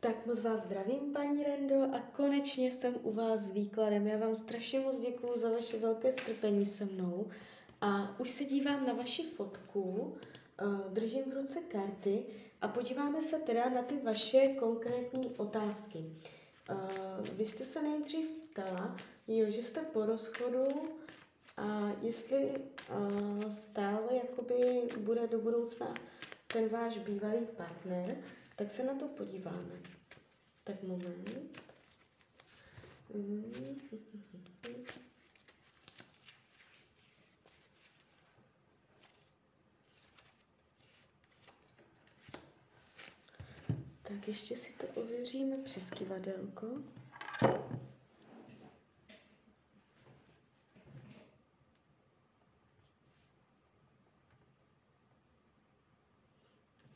[0.00, 4.06] Tak moc vás zdravím, paní Rendo, a konečně jsem u vás s výkladem.
[4.06, 7.30] Já vám strašně moc děkuju za vaše velké strpení se mnou.
[7.80, 10.16] A už se dívám na vaši fotku,
[10.60, 12.24] eh, držím v ruce karty
[12.60, 16.04] a podíváme se teda na ty vaše konkrétní otázky.
[16.70, 16.74] Eh,
[17.32, 18.96] vy jste se nejdřív ptala,
[19.28, 20.64] jo, že jste po rozchodu
[21.56, 22.50] a jestli
[22.90, 25.94] uh, stále jakoby bude do budoucna
[26.46, 28.16] ten váš bývalý partner,
[28.58, 29.80] tak se na to podíváme.
[30.64, 31.62] Tak moment.
[44.02, 46.66] Tak ještě si to ověříme přes kivadelko.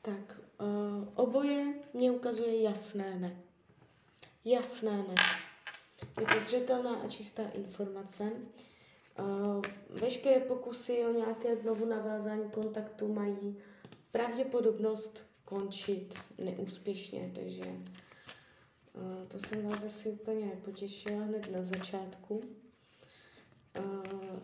[0.02, 3.42] Tak, uh, oboje mě ukazuje jasné ne.
[4.44, 5.14] Jasné ne.
[6.20, 8.32] Je to zřetelná a čistá informace.
[9.18, 13.58] Uh, veškeré pokusy o nějaké znovu navázání kontaktu mají
[14.12, 17.70] pravděpodobnost končit neúspěšně, takže
[18.94, 22.40] uh, to jsem vás asi úplně nepotěšila hned na začátku.
[23.78, 24.38] Uh,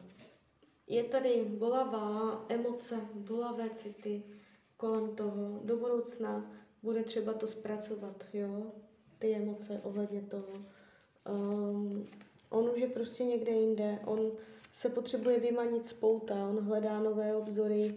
[0.86, 4.22] je tady bolavá emoce, bolavé city,
[4.78, 5.60] kolem toho.
[5.64, 6.50] Do budoucna
[6.82, 8.72] bude třeba to zpracovat, jo,
[9.18, 10.52] ty emoce ohledně toho.
[11.28, 12.06] Um,
[12.50, 14.32] on už je prostě někde jinde, on
[14.72, 17.96] se potřebuje vymanit z pouta, on hledá nové obzory,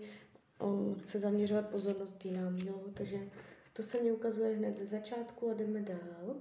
[0.59, 3.29] on chce zaměřovat pozornost jinam, jo, takže
[3.73, 6.35] to se mi ukazuje hned ze začátku a jdeme dál.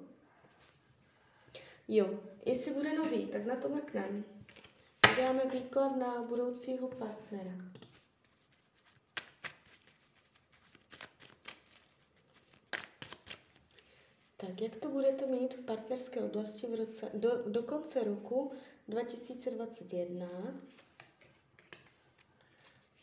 [1.89, 2.11] Jo,
[2.47, 4.23] jestli bude nový, tak na to mrkneme.
[5.13, 7.53] Uděláme výklad na budoucího partnera.
[14.41, 18.53] Tak jak to budete mít v partnerské oblasti v roce, do, do konce roku
[18.89, 20.29] 2021?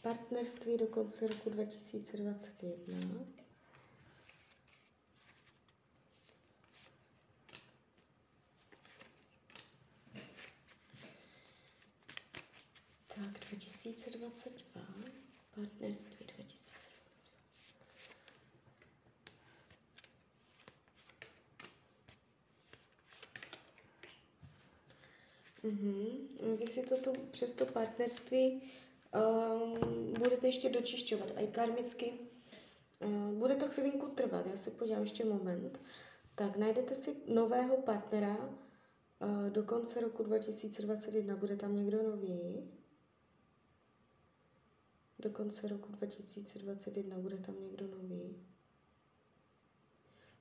[0.02, 2.98] Partnerství do konce roku 2021.
[13.08, 14.82] Tak, 2022,
[15.56, 16.77] partnerství 2022.
[25.64, 26.58] Mm-hmm.
[26.58, 28.72] Vy si to tu přes to partnerství
[29.16, 32.14] um, budete ještě dočišťovat, i karmicky.
[33.06, 35.82] Uh, bude to chvilinku trvat, já se podívám ještě moment.
[36.36, 41.36] Tak najdete si nového partnera uh, do konce roku 2021.
[41.36, 42.72] Bude tam někdo nový?
[45.20, 48.36] Do konce roku 2021 bude tam někdo nový?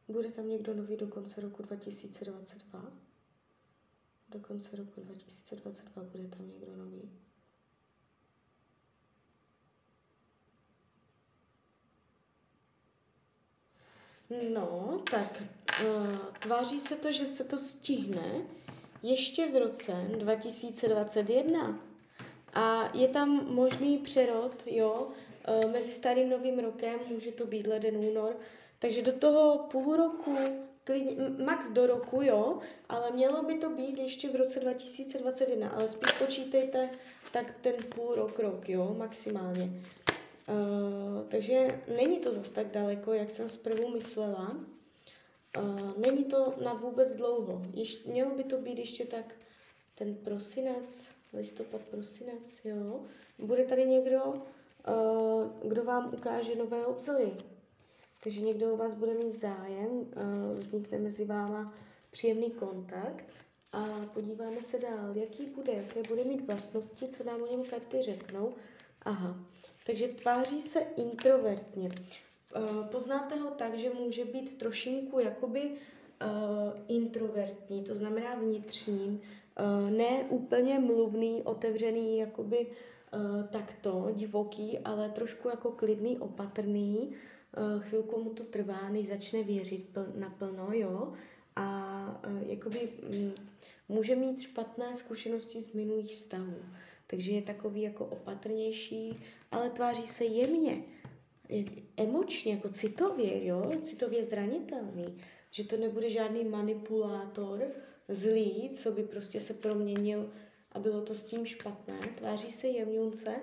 [0.09, 3.06] Bude tam někdo nový do konce roku 2022?
[4.28, 7.10] Do konce roku 2022 bude tam někdo nový.
[14.54, 15.42] No, tak
[15.82, 18.42] uh, tváří se to, že se to stihne
[19.03, 21.78] ještě v roce 2021.
[22.54, 25.08] A je tam možný přerod, jo,
[25.64, 28.37] uh, mezi starým novým rokem, může to být leden, únor,
[28.78, 30.37] takže do toho půl roku
[30.86, 32.58] klidně, max do roku, jo,
[32.88, 36.91] ale mělo by to být ještě v roce 2021, ale spíš počítejte
[37.32, 39.70] tak ten půl rok, rok, jo, maximálně.
[40.48, 44.56] Uh, takže není to zas tak daleko, jak jsem zprvu myslela.
[45.58, 47.62] Uh, není to na vůbec dlouho.
[47.75, 49.34] Ještě, mělo by to být ještě tak
[49.94, 53.04] ten prosinec, listopad, prosinec, jo.
[53.38, 57.32] Bude tady někdo, uh, kdo vám ukáže nové obzory,
[58.26, 61.75] takže někdo o vás bude mít zájem, eh, vznikne mezi váma
[62.10, 63.25] příjemný kontakt
[63.72, 68.03] a podíváme se dál, jaký bude, jaké bude mít vlastnosti, co nám o něm karty
[68.03, 68.54] řeknou.
[69.03, 69.37] Aha,
[69.87, 71.88] takže tváří se introvertně.
[72.54, 79.20] Eh, poznáte ho tak, že může být trošinku jakoby uh, introvertní, to znamená vnitřní,
[79.90, 82.67] ne úplně mluvný, otevřený, jakoby
[83.50, 87.14] takto, divoký, ale trošku jako klidný, opatrný,
[87.81, 91.12] chvilku mu to trvá, než začne věřit pl- naplno, jo,
[91.56, 93.35] a uh, jakoby um,
[93.88, 96.56] může mít špatné zkušenosti z minulých vztahů,
[97.06, 99.19] takže je takový jako opatrnější,
[99.50, 100.82] ale tváří se jemně,
[101.97, 105.19] emočně, jako citově, jo, citově zranitelný,
[105.50, 107.69] že to nebude žádný manipulátor
[108.09, 110.31] zlý, co by prostě se proměnil
[110.73, 111.99] a bylo to s tím špatné.
[112.14, 113.35] Tváří se jemňunce,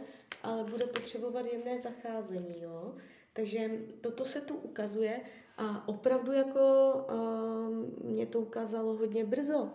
[0.43, 2.95] ale bude potřebovat jemné zacházení, jo.
[3.33, 3.71] Takže
[4.01, 5.21] toto se tu ukazuje
[5.57, 9.69] A opravdu jako uh, mě to ukázalo hodně brzo.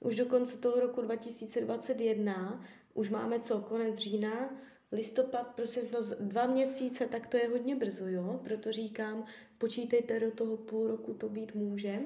[0.00, 2.64] Už do konce toho roku 2021,
[2.94, 4.50] už máme co, konec října,
[4.92, 8.40] listopad, prostě no, dva měsíce, tak to je hodně brzo, jo?
[8.44, 9.24] Proto říkám,
[9.58, 12.00] počítejte do toho půl roku, to být může.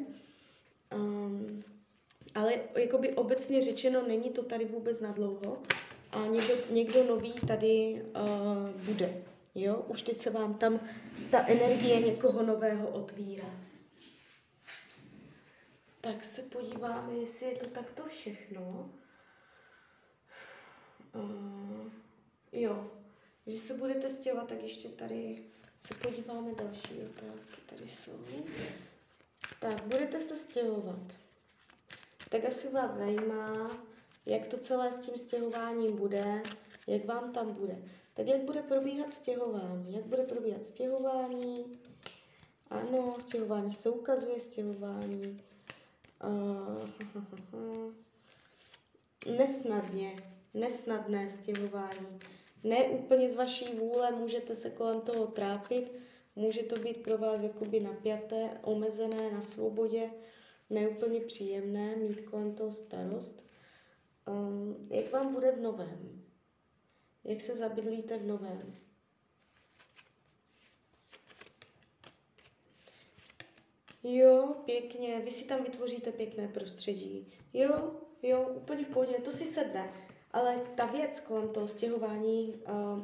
[0.94, 1.62] Um,
[2.34, 5.58] ale jakoby obecně řečeno, není to tady vůbec na dlouho
[6.10, 9.31] a někdo, někdo nový tady uh, bude.
[9.54, 9.76] Jo?
[9.88, 10.80] Už teď se vám tam
[11.30, 13.50] ta energie někoho nového otvírá.
[16.00, 18.90] Tak se podíváme, jestli je to takto všechno.
[21.14, 21.90] Uh,
[22.52, 22.90] jo,
[23.46, 25.44] že se budete stěhovat, tak ještě tady
[25.76, 27.60] se podíváme další otázky.
[27.66, 28.24] Tady jsou.
[29.60, 31.12] Tak, budete se stěhovat.
[32.28, 33.70] Tak asi vás zajímá,
[34.26, 36.42] jak to celé s tím stěhováním bude,
[36.86, 37.78] jak vám tam bude.
[38.14, 39.94] Tak jak bude probíhat stěhování?
[39.94, 41.78] Jak bude probíhat stěhování?
[42.70, 45.40] Ano, stěhování se ukazuje, stěhování.
[46.24, 46.88] Uh,
[49.38, 50.16] nesnadně,
[50.54, 52.20] nesnadné stěhování.
[52.64, 55.92] Ne úplně z vaší vůle, můžete se kolem toho trápit,
[56.36, 60.10] může to být pro vás jakoby napjaté, omezené na svobodě,
[60.70, 63.46] neúplně příjemné mít kolem toho starost.
[64.28, 66.22] Um, jak vám bude v novém?
[67.24, 68.74] Jak se zabydlíte v novém?
[74.04, 77.32] Jo, pěkně, vy si tam vytvoříte pěkné prostředí.
[77.52, 79.92] Jo, jo, úplně v pohodě, to si sedne.
[80.32, 83.02] Ale ta věc kolem toho stěhování uh,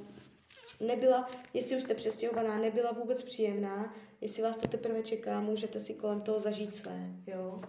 [0.87, 3.95] nebyla, jestli už jste přestěhovaná, nebyla vůbec příjemná.
[4.21, 7.61] Jestli vás to teprve čeká, můžete si kolem toho zažít své, jo.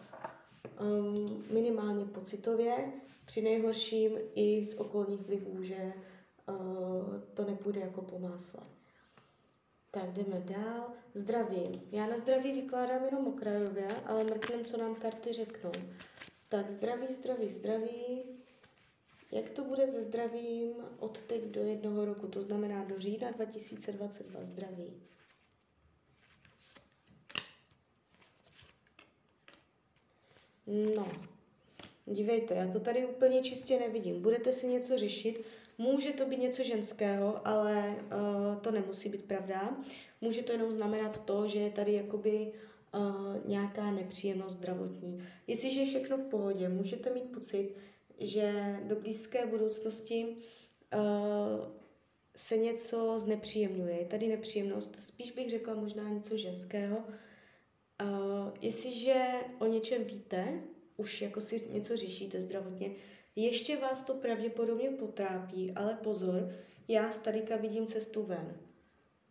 [0.82, 2.92] Um, minimálně pocitově,
[3.26, 5.94] při nejhorším i z okolních vlivů, že
[7.34, 8.62] to nepůjde jako po másle.
[9.92, 10.94] Tak jdeme dál.
[11.14, 11.82] Zdraví.
[11.92, 15.72] Já na zdraví vykládám jenom okrajově, ale mrknem, co nám karty řeknou.
[16.50, 18.24] Tak zdraví, zdraví, zdraví.
[19.32, 24.44] Jak to bude se zdravím od teď do jednoho roku, to znamená do října 2022
[24.44, 24.94] zdraví?
[30.96, 31.08] No,
[32.06, 34.22] dívejte, já to tady úplně čistě nevidím.
[34.22, 35.46] Budete si něco řešit,
[35.80, 39.78] může to být něco ženského, ale uh, to nemusí být pravda.
[40.22, 42.52] Může to jenom znamenat to, že je tady jakoby
[42.94, 45.24] uh, nějaká nepříjemnost zdravotní.
[45.48, 47.76] Jestliže je všechno v pohodě, můžete mít pocit,
[48.20, 51.68] že do blízké budoucnosti uh,
[52.36, 54.00] se něco znepříjemňuje.
[54.00, 56.98] Je tady nepříjemnost, spíš bych řekla možná něco ženského.
[56.98, 59.26] Uh, jestliže
[59.60, 60.62] o něčem víte,
[60.98, 62.92] už jako si něco řešíte zdravotně,
[63.46, 66.50] ještě vás to pravděpodobně potrápí, ale pozor,
[66.88, 68.58] já z tadyka vidím cestu ven.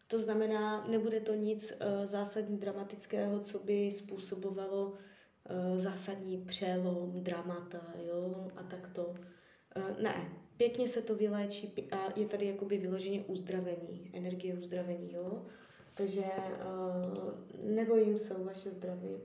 [0.06, 7.94] To znamená, nebude to nic uh, zásadní dramatického, co by způsobovalo uh, zásadní přelom, dramata,
[8.06, 9.04] jo, a takto.
[9.04, 15.46] Uh, ne, pěkně se to vyléčí a je tady jakoby vyloženě uzdravení, energie uzdravení, jo.
[15.94, 19.16] Takže uh, nebojím se o vaše zdraví.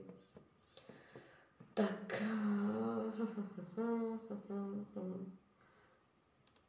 [1.74, 2.22] Tak.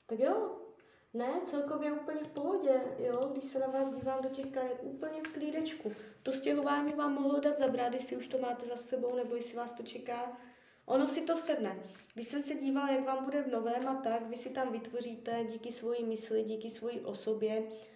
[0.07, 0.57] Tak jo,
[1.13, 5.21] ne, celkově úplně v pohodě, jo, když se na vás dívám do těch karet, úplně
[5.27, 5.91] v klídečku.
[6.23, 9.73] To stěhování vám mohlo dát zabrat, jestli už to máte za sebou, nebo jestli vás
[9.73, 10.37] to čeká.
[10.85, 11.79] Ono si to sedne.
[12.13, 15.43] Když jsem se dívala, jak vám bude v novém a tak, vy si tam vytvoříte
[15.43, 17.94] díky svoji mysli, díky svoji osobě, eh,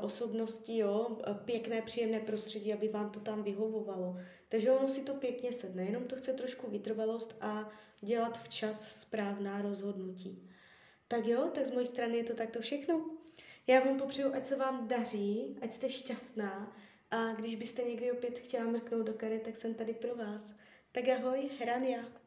[0.00, 4.16] osobnosti, jo, pěkné, příjemné prostředí, aby vám to tam vyhovovalo.
[4.48, 9.62] Takže ono si to pěkně sedne, jenom to chce trošku vytrvalost a dělat včas správná
[9.62, 10.50] rozhodnutí.
[11.08, 13.10] Tak jo, tak z mojí strany je to takto všechno.
[13.66, 16.76] Já vám popřeju, ať se vám daří, ať jste šťastná
[17.10, 20.54] a když byste někdy opět chtěla mrknout do kary, tak jsem tady pro vás.
[20.92, 22.23] Tak ahoj, Hrania.